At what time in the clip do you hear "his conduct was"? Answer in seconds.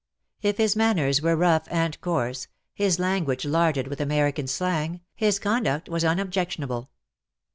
5.13-6.03